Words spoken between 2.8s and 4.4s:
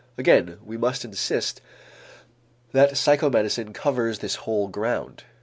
psychomedicine covers this